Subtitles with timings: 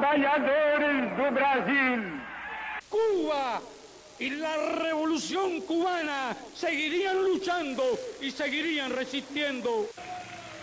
[0.00, 2.20] trabalhadores do Brasil.
[2.90, 3.62] Cuba
[4.18, 7.82] y la revolución cubana seguirían luchando
[8.20, 9.88] y seguirían resistiendo.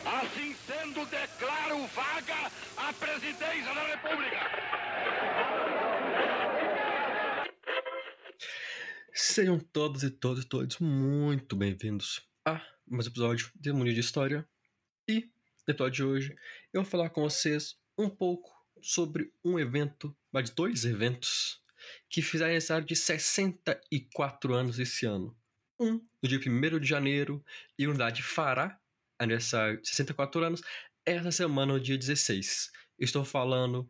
[0.05, 4.39] Assim sendo, declaro vaga a presidência da República.
[9.13, 14.47] Sejam todos e todas todos muito bem-vindos a mais um episódio de Mundo de História.
[15.07, 15.31] E
[15.67, 16.35] no episódio de hoje
[16.71, 21.61] eu vou falar com vocês um pouco sobre um evento, mais dois eventos,
[22.09, 25.35] que fizeram aniversário de 64 anos esse ano.
[25.79, 27.43] Um no dia 1 de janeiro
[27.77, 28.79] e Unidade fará
[29.17, 30.61] aniversário de 64 anos
[31.05, 32.71] essa semana, no dia 16.
[32.99, 33.89] Estou falando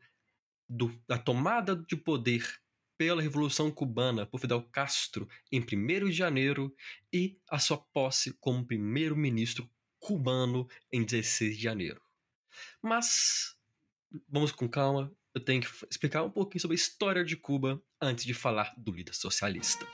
[0.67, 2.47] do, da tomada de poder
[2.97, 6.73] pela Revolução Cubana por Fidel Castro em 1 de janeiro
[7.11, 12.01] e a sua posse como primeiro-ministro cubano em 16 de janeiro.
[12.81, 13.52] Mas
[14.27, 18.23] vamos com calma, eu tenho que explicar um pouquinho sobre a história de Cuba antes
[18.23, 19.87] de falar do líder socialista.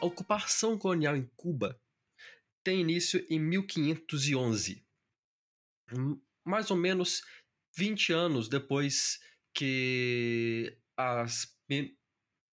[0.00, 1.78] A ocupação colonial em Cuba
[2.64, 4.84] tem início em 1511,
[6.44, 7.22] mais ou menos
[7.76, 9.20] 20 anos depois
[9.52, 11.54] que as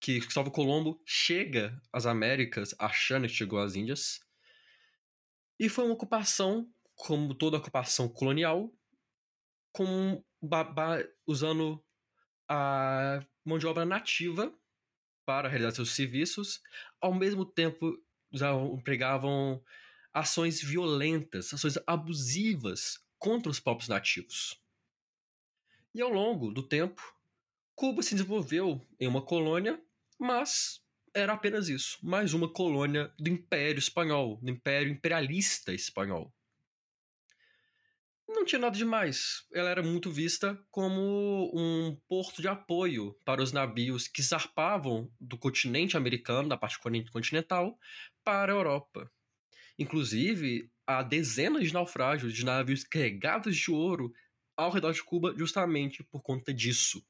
[0.04, 4.20] que Cristóvão Colombo chega às Américas achando que chegou às Índias.
[5.58, 8.70] E foi uma ocupação, como toda ocupação colonial,
[9.72, 10.22] com
[11.26, 11.82] usando
[12.46, 14.54] a mão de obra nativa
[15.24, 16.60] para realizar seus serviços,
[17.00, 17.98] ao mesmo tempo
[18.30, 19.64] usavam, empregavam
[20.12, 24.62] ações violentas, ações abusivas contra os povos nativos.
[25.94, 27.02] E ao longo do tempo,
[27.74, 29.82] Cuba se desenvolveu em uma colônia,
[30.18, 30.80] mas
[31.14, 36.34] era apenas isso, mais uma colônia do Império Espanhol, do Império Imperialista Espanhol.
[38.26, 39.46] Não tinha nada demais.
[39.52, 45.38] Ela era muito vista como um porto de apoio para os navios que zarpavam do
[45.38, 47.78] continente americano, da parte continental,
[48.24, 49.10] para a Europa.
[49.78, 54.12] Inclusive, há dezenas de naufrágios de navios carregados de ouro
[54.56, 57.04] ao redor de Cuba justamente por conta disso.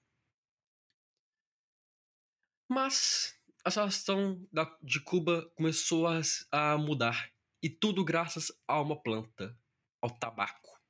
[2.68, 6.20] Mas a situação da, de Cuba começou a,
[6.50, 7.30] a mudar.
[7.62, 9.56] E tudo graças a uma planta,
[10.00, 10.80] ao tabaco.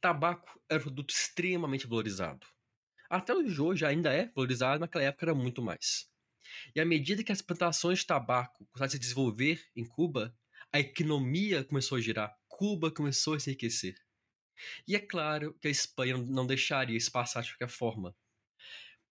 [0.00, 2.46] Tabaco era um produto extremamente valorizado.
[3.10, 6.08] Até hoje ainda é valorizado, naquela época era muito mais.
[6.74, 10.36] E à medida que as plantações de tabaco começaram a se desenvolver em Cuba,
[10.72, 13.94] a economia começou a girar, Cuba começou a se enriquecer.
[14.86, 18.14] E é claro que a Espanha não deixaria isso passar de qualquer forma.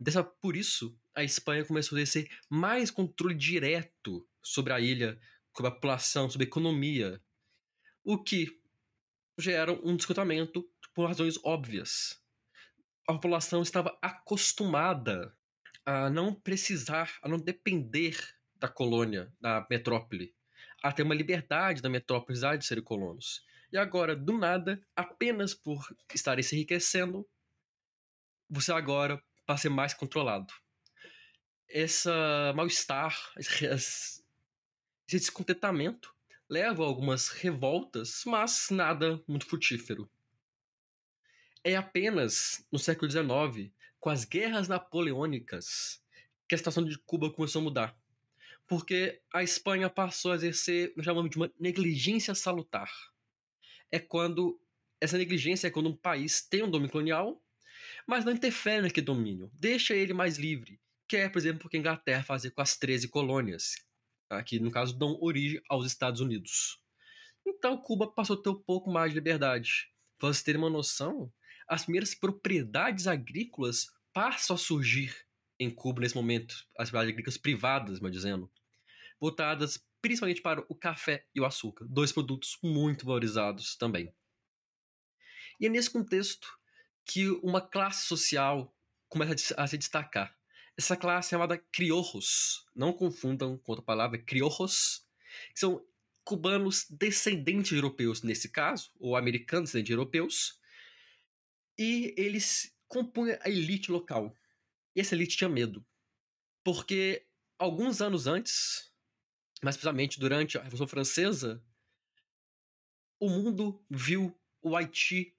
[0.01, 5.21] Dessa, por isso, a Espanha começou a exercer mais controle direto sobre a ilha,
[5.55, 7.21] sobre a população, sobre a economia,
[8.03, 8.59] o que
[9.37, 12.19] gera um descontamento por razões óbvias.
[13.07, 15.37] A população estava acostumada
[15.85, 18.17] a não precisar, a não depender
[18.55, 20.33] da colônia, da metrópole,
[20.81, 23.45] a ter uma liberdade da metrópole de serem colonos.
[23.71, 27.23] E agora, do nada, apenas por estarem se enriquecendo,
[28.49, 30.53] você agora passa a ser mais controlado.
[31.69, 34.23] Essa mal-estar, esse
[35.09, 36.13] descontentamento
[36.49, 40.09] leva a algumas revoltas, mas nada muito frutífero.
[41.63, 46.01] É apenas no século XIX, com as guerras napoleônicas,
[46.47, 47.97] que a situação de Cuba começou a mudar.
[48.67, 52.89] Porque a Espanha passou a exercer, nós chamamos de uma negligência salutar.
[53.91, 54.59] É quando
[54.99, 57.41] essa negligência é quando um país tem um domínio colonial,
[58.07, 61.77] mas não interfere naquele domínio, deixa ele mais livre, que é, por exemplo, o que
[61.77, 63.75] a Inglaterra fazia com as 13 colônias,
[64.29, 64.41] tá?
[64.43, 66.79] que no caso dão origem aos Estados Unidos.
[67.45, 69.89] Então Cuba passou a ter um pouco mais de liberdade.
[70.17, 71.31] Para vocês terem uma noção,
[71.67, 75.15] as primeiras propriedades agrícolas passam a surgir
[75.59, 78.51] em Cuba nesse momento, as propriedades agrícolas privadas, me dizendo,
[79.19, 84.11] voltadas principalmente para o café e o açúcar, dois produtos muito valorizados também.
[85.59, 86.59] E é nesse contexto
[87.05, 88.75] que uma classe social
[89.09, 90.35] começa a se destacar.
[90.77, 95.05] Essa classe é chamada criollos, não confundam com outra palavra, criollos,
[95.53, 95.85] que são
[96.23, 100.59] cubanos descendentes de europeus nesse caso, ou americanos descendentes de europeus,
[101.77, 104.35] e eles compunham a elite local.
[104.95, 105.85] E essa elite tinha medo.
[106.63, 107.27] Porque
[107.57, 108.91] alguns anos antes,
[109.63, 111.63] mais precisamente durante a Revolução Francesa,
[113.19, 115.35] o mundo viu o Haiti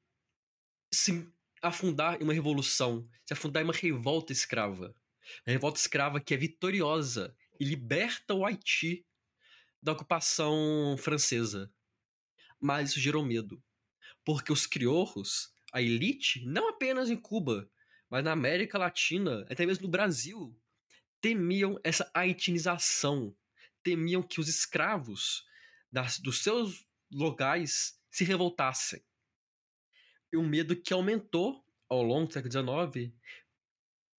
[0.93, 1.33] se
[1.63, 4.95] afundar em uma revolução, se afundar em uma revolta escrava.
[5.47, 9.07] Uma revolta escrava que é vitoriosa e liberta o Haiti
[9.81, 11.73] da ocupação francesa.
[12.61, 13.63] Mas isso gerou medo,
[14.25, 17.71] porque os criorros, a elite, não apenas em Cuba,
[18.11, 20.57] mas na América Latina, até mesmo no Brasil,
[21.21, 23.35] temiam essa haitinização,
[23.83, 25.45] temiam que os escravos
[25.91, 29.03] das, dos seus locais se revoltassem.
[30.33, 33.13] E um medo que aumentou ao longo do século XIX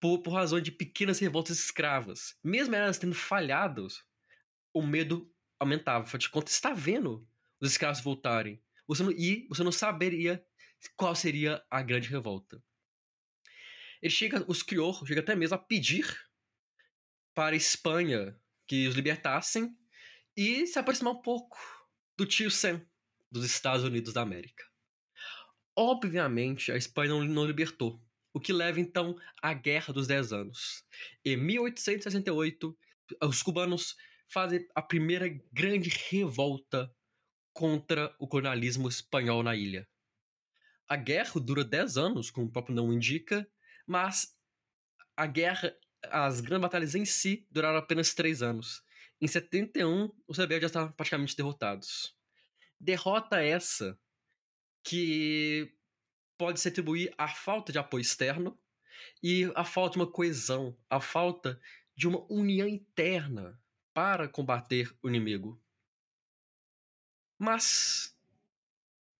[0.00, 2.38] por, por razão de pequenas revoltas escravas.
[2.42, 3.88] Mesmo elas tendo falhado,
[4.72, 6.04] o medo aumentava.
[6.04, 7.26] Afinal de contas, está vendo
[7.60, 8.62] os escravos voltarem.
[8.86, 10.44] Você não, e você não saberia
[10.96, 12.62] qual seria a grande revolta.
[14.02, 16.06] Ele chega, os crioulos chega até mesmo a pedir
[17.34, 19.74] para a Espanha que os libertassem
[20.36, 21.58] e se aproximar um pouco
[22.16, 22.86] do tio Sam
[23.30, 24.64] dos Estados Unidos da América.
[25.76, 28.00] Obviamente, a Espanha não, não libertou,
[28.32, 30.84] o que leva então à Guerra dos Dez Anos.
[31.24, 32.76] Em 1868,
[33.22, 33.96] os cubanos
[34.28, 36.92] fazem a primeira grande revolta
[37.52, 39.88] contra o colonialismo espanhol na ilha.
[40.88, 43.48] A guerra dura 10 anos, como o próprio nome indica,
[43.86, 44.36] mas
[45.16, 45.74] a guerra,
[46.04, 48.82] as grandes batalhas em si, duraram apenas três anos.
[49.20, 52.14] Em 71, os rebeldes já estavam praticamente derrotados.
[52.78, 53.98] Derrota essa
[54.84, 55.74] que
[56.36, 58.56] pode se atribuir à falta de apoio externo
[59.22, 61.58] e à falta de uma coesão, à falta
[61.96, 63.58] de uma união interna
[63.94, 65.60] para combater o inimigo.
[67.38, 68.16] Mas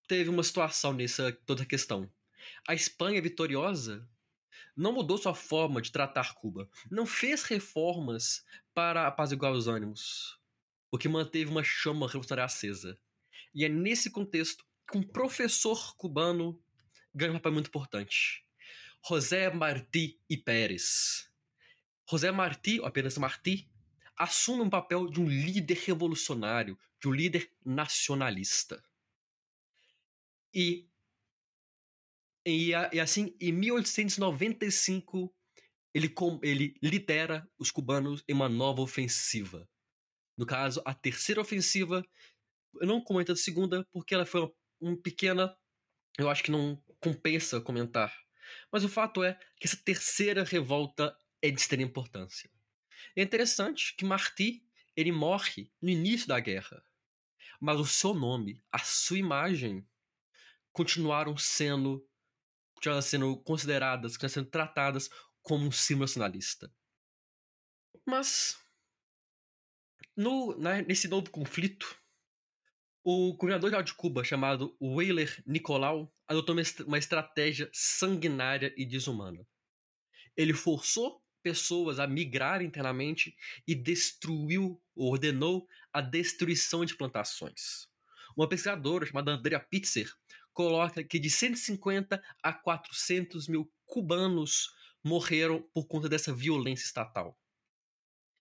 [0.06, 2.12] teve uma situação nessa toda a questão.
[2.68, 4.06] A Espanha vitoriosa
[4.76, 8.44] não mudou sua forma de tratar Cuba, não fez reformas
[8.74, 10.38] para apaziguar os ânimos,
[10.90, 12.98] o que manteve uma chama revolucionária acesa.
[13.54, 16.62] E é nesse contexto que um professor cubano
[17.14, 18.44] ganha um papel muito importante.
[19.06, 21.30] José Martí e Pérez.
[22.10, 23.68] José Martí, ou apenas Martí,
[24.16, 28.82] assume um papel de um líder revolucionário, de um líder nacionalista.
[30.52, 30.88] E
[32.46, 35.34] e, e assim, em 1895,
[35.94, 39.68] ele, com, ele lidera os cubanos em uma nova ofensiva.
[40.36, 42.04] No caso, a terceira ofensiva.
[42.80, 45.56] Eu não comento a segunda porque ela foi uma, uma pequena.
[46.18, 48.14] Eu acho que não compensa comentar.
[48.70, 52.50] Mas o fato é que essa terceira revolta é de extrema importância.
[53.16, 54.66] É interessante que Martí
[54.96, 56.84] ele morre no início da guerra,
[57.60, 59.86] mas o seu nome, a sua imagem,
[60.72, 62.06] continuaram sendo
[62.74, 65.08] continuam sendo consideradas, continuam sendo tratadas
[65.42, 66.72] como um símbolo nacionalista.
[68.06, 68.58] Mas,
[70.16, 71.98] no, né, nesse novo conflito,
[73.04, 76.56] o governador de Cuba, chamado Weyler Nicolau, adotou
[76.86, 79.46] uma estratégia sanguinária e desumana.
[80.34, 83.36] Ele forçou pessoas a migrar internamente
[83.68, 87.86] e destruiu, ordenou a destruição de plantações.
[88.34, 90.10] Uma pesquisadora chamada Andrea Pitzer
[90.54, 94.74] coloca que de 150 a 400 mil cubanos
[95.04, 97.38] morreram por conta dessa violência estatal.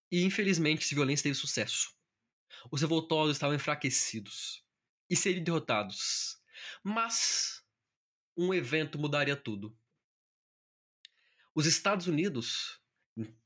[0.09, 1.93] E infelizmente essa violência teve sucesso.
[2.71, 4.63] Os revoltosos estavam enfraquecidos
[5.09, 6.41] e seriam derrotados.
[6.83, 7.63] Mas
[8.35, 9.77] um evento mudaria tudo.
[11.55, 12.79] Os Estados Unidos,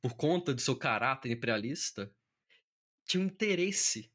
[0.01, 2.13] por conta de seu caráter imperialista,
[3.05, 4.11] tinham interesse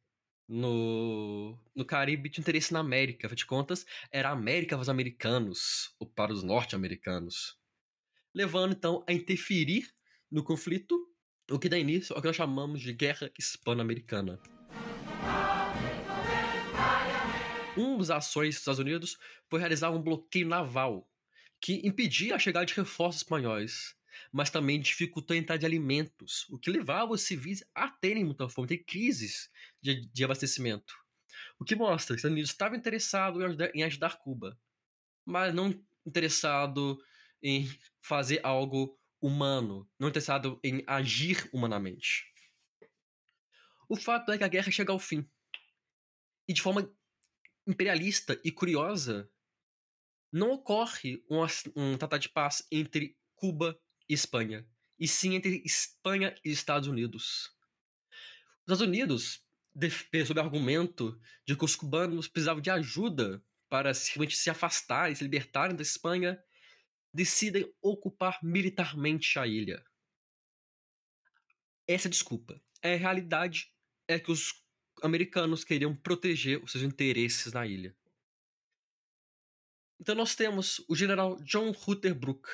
[0.49, 3.27] no, no Caribe tinha interesse na América.
[3.27, 7.59] Afinal de contas, era a América para os americanos, ou para os norte-americanos.
[8.35, 9.91] Levando, então, a interferir
[10.31, 10.95] no conflito,
[11.51, 14.41] o que dá início ao que nós chamamos de Guerra Hispano-Americana.
[17.76, 21.09] Um das ações dos Estados Unidos foi realizar um bloqueio naval
[21.59, 23.97] que impedia a chegada de reforços espanhóis,
[24.31, 28.49] mas também dificultou a entrada de alimentos, o que levava os civis a terem muita
[28.49, 29.50] fome, ter crises
[29.81, 30.95] de, de abastecimento.
[31.59, 34.61] O que mostra que os Estados Unidos estava interessado em ajudar, em ajudar Cuba,
[35.25, 35.73] mas não
[36.05, 37.02] interessado
[37.43, 37.71] em
[38.02, 42.26] fazer algo humano, não interessado em agir humanamente.
[43.88, 45.26] O fato é que a guerra chega ao fim.
[46.49, 46.93] E de forma
[47.66, 49.31] imperialista e curiosa,
[50.33, 51.42] não ocorre um,
[51.76, 53.78] um tratado de paz entre Cuba
[54.09, 54.66] e Espanha,
[54.99, 57.54] e sim entre Espanha e Estados Unidos.
[58.66, 59.45] Os Estados Unidos,
[60.26, 65.25] sob o argumento de que os cubanos precisavam de ajuda para simplesmente se afastarem, se
[65.25, 66.42] libertarem da Espanha,
[67.12, 69.85] decidem ocupar militarmente a ilha.
[71.87, 72.62] Essa é desculpa.
[72.83, 73.73] A realidade
[74.09, 74.62] é que os
[75.03, 77.97] americanos queriam proteger os seus interesses na ilha.
[80.01, 82.49] Então nós temos o general John Rutherbrooke,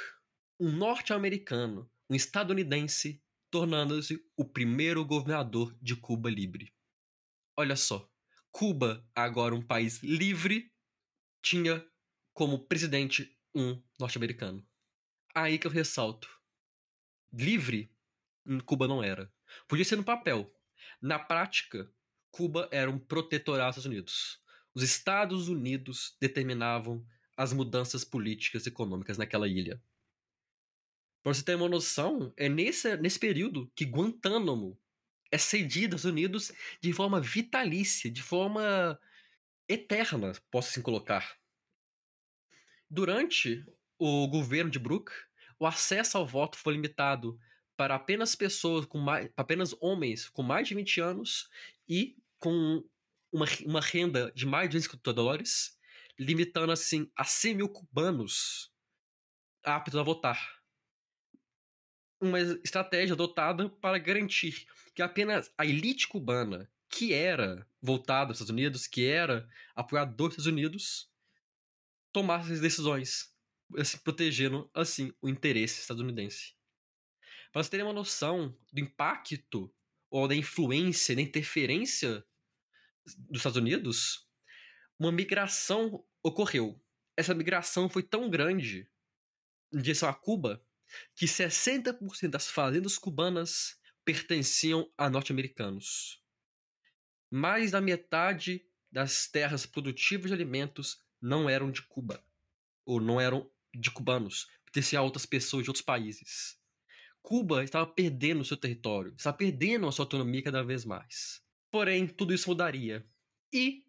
[0.58, 6.74] um norte-americano, um estadunidense, tornando-se o primeiro governador de Cuba livre.
[7.56, 8.10] Olha só,
[8.50, 10.72] Cuba, agora um país livre,
[11.42, 11.86] tinha
[12.34, 14.66] como presidente um norte-americano.
[15.34, 16.28] Aí que eu ressalto.
[17.32, 17.90] Livre,
[18.64, 19.32] Cuba não era.
[19.66, 20.54] Podia ser no papel.
[21.00, 21.92] Na prática,
[22.30, 24.42] Cuba era um protetorado dos Estados Unidos.
[24.74, 27.04] Os Estados Unidos determinavam
[27.36, 29.80] as mudanças políticas e econômicas naquela ilha.
[31.22, 34.78] Para você ter uma noção, é nesse, nesse período que Guantánamo
[35.30, 38.98] é cedido aos Unidos de forma vitalícia, de forma
[39.68, 41.38] eterna, posso assim colocar.
[42.88, 43.64] Durante
[43.98, 45.12] o governo de Brook,
[45.58, 47.38] o acesso ao voto foi limitado
[47.78, 51.48] para apenas pessoas com mais, apenas homens com mais de 20 anos
[51.88, 52.84] e com
[53.30, 55.78] uma, uma renda de mais de 250 dólares,
[56.18, 58.72] limitando assim a 100 mil cubanos
[59.62, 60.58] aptos a votar
[62.20, 68.50] uma estratégia adotada para garantir que apenas a elite cubana, que era voltada aos Estados
[68.50, 71.08] Unidos, que era apoiador dos Estados Unidos,
[72.12, 73.32] tomasse as decisões,
[73.76, 76.57] assim, protegendo assim o interesse estadunidense.
[77.52, 79.72] Para vocês terem uma noção do impacto
[80.10, 82.24] ou da influência, da interferência
[83.16, 84.28] dos Estados Unidos,
[84.98, 86.80] uma migração ocorreu.
[87.16, 88.88] Essa migração foi tão grande
[89.72, 90.64] em direção a Cuba
[91.14, 96.22] que 60% das fazendas cubanas pertenciam a norte-americanos.
[97.30, 102.24] Mais da metade das terras produtivas de alimentos não eram de Cuba,
[102.86, 106.57] ou não eram de cubanos, pertenciam a outras pessoas de outros países.
[107.22, 111.42] Cuba estava perdendo o seu território, estava perdendo a sua autonomia cada vez mais.
[111.70, 113.06] Porém, tudo isso mudaria.
[113.52, 113.84] E,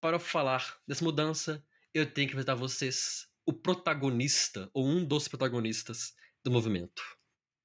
[0.00, 5.28] para falar dessa mudança, eu tenho que apresentar a vocês o protagonista, ou um dos
[5.28, 7.02] protagonistas do movimento.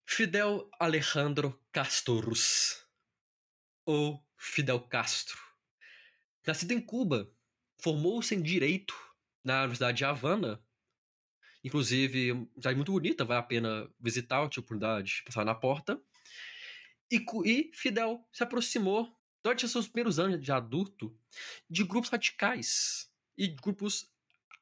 [0.07, 2.83] Fidel Alejandro Castorus,
[3.85, 5.37] ou Fidel Castro.
[6.45, 7.31] Nascido em Cuba,
[7.81, 8.95] formou-se em Direito
[9.43, 10.63] na Universidade de Havana.
[11.63, 16.01] Inclusive, é muito bonita, vale a pena visitar, tive oportunidade passar na porta.
[17.11, 19.13] E, e Fidel se aproximou,
[19.43, 21.17] durante seus primeiros anos de adulto,
[21.69, 24.09] de grupos radicais e grupos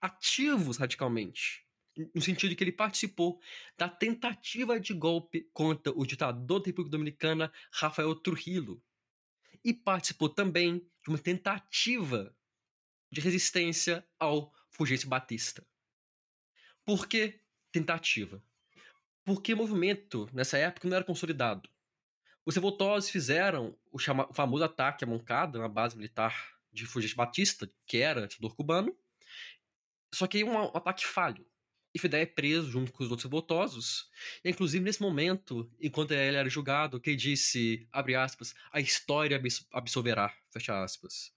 [0.02, 1.66] ativos radicalmente.
[2.14, 3.40] No sentido de que ele participou
[3.76, 8.82] da tentativa de golpe contra o ditador da República Dominicana, Rafael Trujillo.
[9.64, 12.36] E participou também de uma tentativa
[13.12, 15.66] de resistência ao Fulgêncio Batista.
[16.88, 18.42] Por que tentativa?
[19.26, 21.70] Porque movimento, nessa época, não era consolidado.
[22.46, 27.18] Os revoltosos fizeram o, chama, o famoso ataque à Moncada, na base militar de Fulgêncio
[27.18, 28.98] Batista, que era ditador cubano,
[30.14, 31.46] só que um, um ataque falho.
[31.94, 34.10] E Fidel é preso junto com os outros revoltosos.
[34.42, 39.42] E, inclusive, nesse momento, enquanto ele era julgado, que disse, abre aspas, a história
[39.74, 41.34] absolverá, fecha aspas.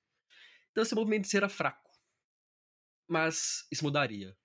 [0.70, 1.90] Então esse movimento era fraco.
[3.08, 4.38] Mas isso mudaria.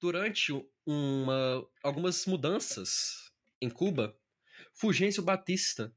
[0.00, 0.52] Durante
[0.84, 4.18] uma, algumas mudanças em Cuba,
[4.72, 5.94] Fulgêncio Batista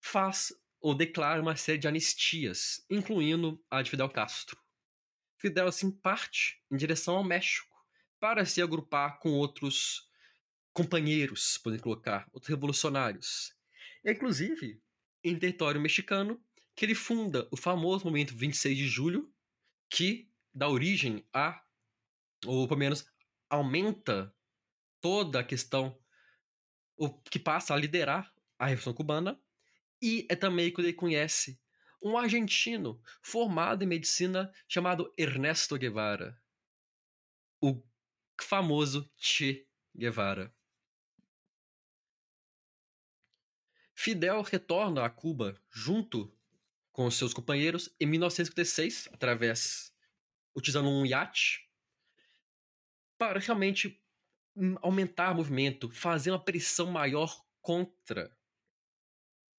[0.00, 4.58] faz ou declara uma série de anistias, incluindo a de Fidel Castro.
[5.38, 7.74] Fidel assim parte em direção ao México
[8.18, 10.08] para se agrupar com outros
[10.72, 13.54] companheiros, podem colocar, outros revolucionários.
[14.04, 14.82] E, inclusive,
[15.22, 16.42] em território mexicano,
[16.74, 19.32] que ele funda o famoso movimento 26 de julho,
[19.88, 21.62] que dá origem a,
[22.46, 23.06] ou pelo menos
[23.48, 24.34] aumenta
[25.00, 25.98] toda a questão,
[26.96, 29.40] o que passa a liderar a Revolução Cubana,
[30.00, 31.60] e é também quando ele conhece
[32.02, 36.38] um argentino formado em medicina chamado Ernesto Guevara.
[37.60, 37.82] O
[38.40, 40.54] famoso Che Guevara.
[43.94, 46.36] Fidel retorna a Cuba junto
[46.92, 49.94] com seus companheiros em 1956, através
[50.54, 51.63] utilizando um iate,
[53.18, 54.00] para realmente
[54.56, 58.36] hum, aumentar o movimento, fazer uma pressão maior contra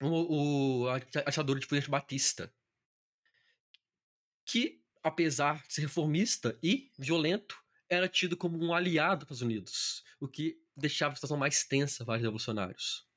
[0.02, 0.90] o, o
[1.26, 2.54] achador de Fulgêncio Batista.
[4.46, 7.58] Que, apesar de ser reformista e violento,
[7.90, 12.06] era tido como um aliado dos Estados Unidos, o que deixava a situação mais tensa
[12.06, 13.08] para os revolucionários.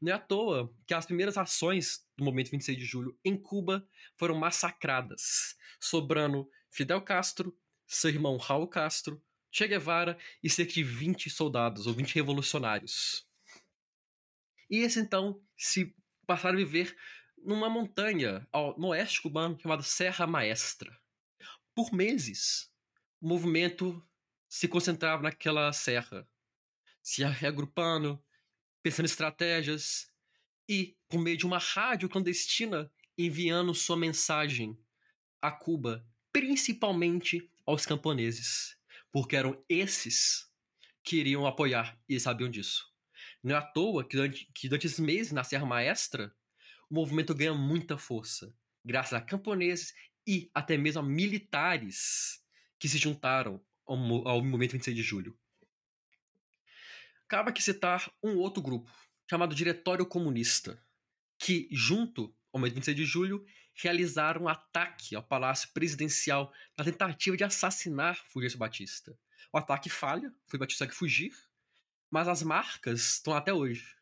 [0.00, 3.88] Não é à toa que as primeiras ações do movimento 26 de julho em Cuba
[4.16, 11.30] foram massacradas, sobrando Fidel Castro, seu irmão Raul Castro, Che Guevara e cerca de 20
[11.30, 13.26] soldados ou 20 revolucionários.
[14.68, 15.94] E esse então se
[16.26, 16.96] passaram a viver
[17.38, 21.00] numa montanha ao, no oeste cubano chamada Serra Maestra.
[21.74, 22.70] Por meses,
[23.20, 24.04] o movimento
[24.48, 26.28] se concentrava naquela serra,
[27.02, 28.22] se reagrupando,
[28.82, 30.10] pensando em estratégias
[30.68, 34.78] e, por meio de uma rádio clandestina, enviando sua mensagem
[35.40, 38.76] a Cuba, principalmente aos camponeses,
[39.10, 40.46] porque eram esses
[41.02, 42.92] que iriam apoiar e sabiam disso.
[43.42, 46.30] Não é à toa que durante, que durante esses meses na Serra Maestra,
[46.90, 49.94] o movimento ganha muita força, graças a camponeses
[50.26, 52.44] e até mesmo a militares
[52.78, 53.96] que se juntaram ao,
[54.28, 55.38] ao movimento 26 de julho.
[57.26, 58.92] Cabe aqui citar um outro grupo,
[59.26, 60.84] chamado Diretório Comunista,
[61.38, 63.46] que, junto ao movimento 26 de julho,
[63.76, 69.16] realizaram um ataque ao Palácio Presidencial na tentativa de assassinar Fulgêncio Batista.
[69.52, 71.32] O ataque falha, foi Batista que fugir,
[72.10, 73.94] mas as marcas estão até hoje.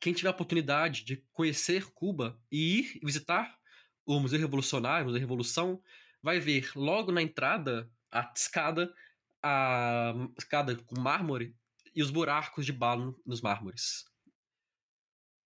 [0.00, 3.58] Quem tiver a oportunidade de conhecer Cuba e ir visitar
[4.04, 5.82] o Museu Revolucionário, o Museu Revolução,
[6.22, 8.94] vai ver logo na entrada a escada,
[9.42, 11.54] a escada com mármore
[11.94, 14.04] e os buracos de bala nos mármores.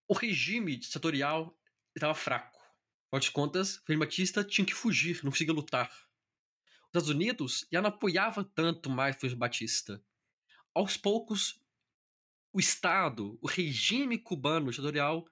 [0.07, 1.57] O regime ditatorial
[1.95, 2.60] estava fraco.
[3.11, 5.89] Afinal de contas, Fernando Batista tinha que fugir, não conseguia lutar.
[5.89, 10.01] Os Estados Unidos já não apoiava tanto mais Fernando Batista.
[10.73, 11.61] Aos poucos,
[12.53, 15.27] o Estado, o regime cubano ditatorial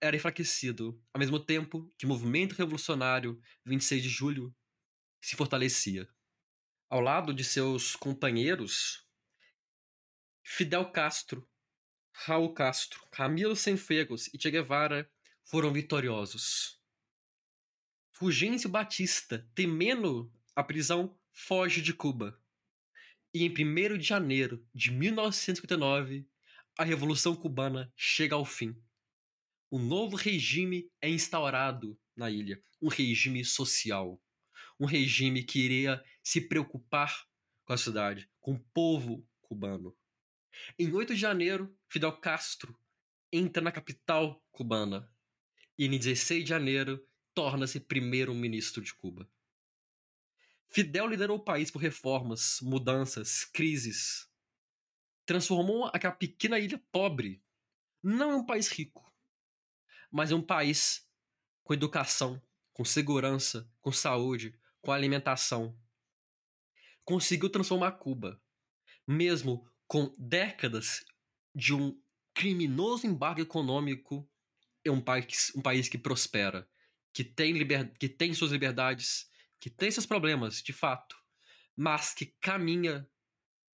[0.00, 4.54] era enfraquecido, ao mesmo tempo que o movimento revolucionário 26 de julho
[5.20, 6.08] se fortalecia.
[6.88, 9.04] Ao lado de seus companheiros,
[10.44, 11.48] Fidel Castro,
[12.12, 15.10] Raul Castro, Camilo Cienfuegos e Che Guevara
[15.46, 16.78] foram vitoriosos.
[18.12, 22.38] Fulgêncio Batista, temendo a prisão, foge de Cuba.
[23.32, 26.26] E em 1 de janeiro de 1959,
[26.78, 28.76] a Revolução Cubana chega ao fim
[29.70, 34.22] um novo regime é instaurado na ilha, um regime social,
[34.78, 37.26] um regime que iria se preocupar
[37.64, 39.96] com a cidade, com o povo cubano.
[40.78, 42.78] Em 8 de janeiro, Fidel Castro
[43.32, 45.12] entra na capital cubana
[45.78, 49.28] e em 16 de janeiro torna-se primeiro-ministro de Cuba.
[50.68, 54.28] Fidel liderou o país por reformas, mudanças, crises.
[55.24, 57.42] Transformou aquela pequena ilha pobre
[58.02, 59.12] não em um país rico,
[60.10, 61.06] mas é um país
[61.64, 62.40] com educação,
[62.72, 65.76] com segurança, com saúde, com alimentação.
[67.04, 68.40] Conseguiu transformar Cuba,
[69.06, 71.04] mesmo com décadas
[71.54, 72.00] de um
[72.32, 74.28] criminoso embargo econômico,
[74.86, 76.68] em um país, um país que prospera,
[77.12, 79.28] que tem, liber, que tem suas liberdades,
[79.60, 81.16] que tem seus problemas, de fato,
[81.76, 83.08] mas que caminha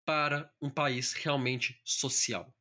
[0.04, 2.56] para um país realmente social.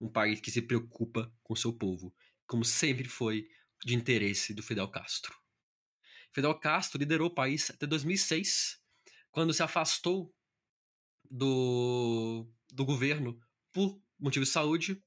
[0.00, 2.14] Um país que se preocupa com seu povo
[2.46, 3.48] como sempre foi
[3.84, 5.36] de interesse do Fidel Castro.
[6.32, 8.80] Fidel Castro liderou o país até 2006,
[9.30, 10.34] quando se afastou
[11.30, 13.40] do, do governo
[13.72, 15.02] por motivos de saúde,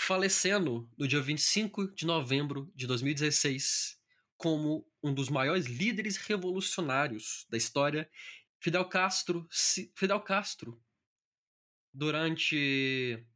[0.00, 4.00] falecendo no dia 25 de novembro de 2016
[4.36, 8.08] como um dos maiores líderes revolucionários da história.
[8.60, 9.48] Fidel Castro,
[9.96, 10.80] Fidel Castro
[11.92, 13.26] durante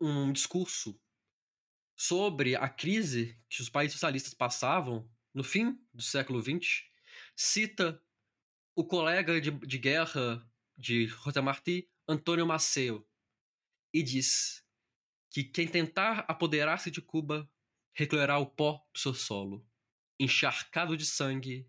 [0.00, 0.98] um discurso
[1.94, 6.84] sobre a crise que os países socialistas passavam no fim do século XX,
[7.36, 8.02] cita
[8.74, 10.42] o colega de, de guerra
[10.74, 13.06] de José Martí, Antônio Maceo,
[13.92, 14.61] e diz
[15.32, 17.50] que quem tentar apoderar-se de Cuba
[17.94, 19.66] recolherá o pó do seu solo,
[20.20, 21.66] encharcado de sangue,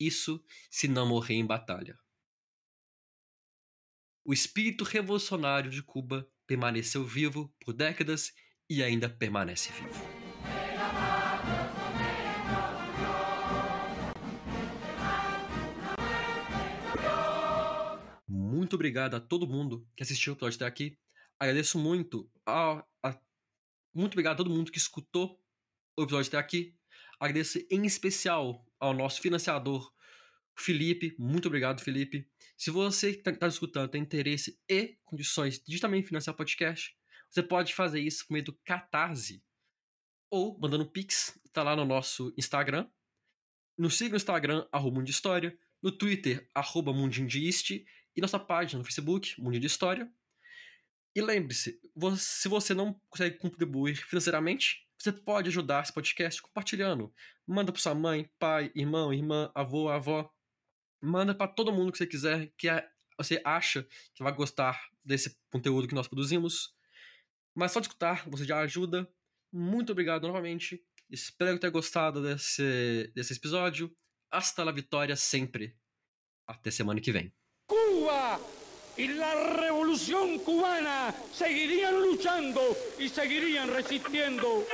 [0.00, 1.98] isso se não morrer em batalha.
[4.24, 8.32] O espírito revolucionário de Cuba permaneceu vivo por décadas
[8.70, 10.22] e ainda permanece vivo.
[18.26, 20.98] Muito obrigado a todo mundo que assistiu o episódio até aqui.
[21.38, 23.18] Agradeço muito a, a,
[23.94, 25.40] muito obrigado a todo mundo que escutou
[25.96, 26.76] o episódio até aqui.
[27.20, 29.92] Agradeço em especial ao nosso financiador
[30.54, 32.28] Felipe, muito obrigado, Felipe.
[32.56, 36.94] Se você que está tá escutando tem interesse e condições de também financiar o podcast,
[37.30, 39.42] você pode fazer isso por meio do Catarse
[40.30, 42.88] ou mandando Pix, tá lá no nosso Instagram.
[43.76, 48.78] Nos siga no Instagram, arroba Mundo História, no Twitter, arroba Mundinho de e nossa página
[48.78, 50.12] no Facebook, Mundinho de História.
[51.14, 51.78] E lembre-se,
[52.16, 57.12] se você não consegue contribuir financeiramente, você pode ajudar esse podcast compartilhando.
[57.46, 60.32] Manda para sua mãe, pai, irmão, irmã, avô, avó.
[61.00, 62.68] Manda para todo mundo que você quiser, que
[63.18, 66.74] você acha que vai gostar desse conteúdo que nós produzimos.
[67.54, 69.08] Mas só de escutar você já ajuda.
[69.52, 70.82] Muito obrigado novamente.
[71.10, 73.94] Espero ter gostado desse, desse episódio.
[74.30, 75.76] Hasta la vitória sempre.
[76.46, 77.30] Até semana que vem.
[77.66, 78.61] Cuba
[78.96, 82.60] y la revolución cubana seguirían luchando
[82.98, 84.64] y seguirían resistiendo.